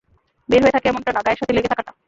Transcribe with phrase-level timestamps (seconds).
[0.49, 1.91] বের হয়ে থাকে এমনটা না, গায়ের সাথে লেগে থাকাটা।